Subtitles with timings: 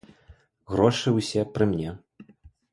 [0.71, 1.89] Грошы ўсе пры мне.